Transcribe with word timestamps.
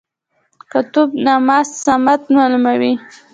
قطب 0.71 1.07
نما 1.25 1.57
سمت 1.83 2.21
معلوموي 2.35 2.93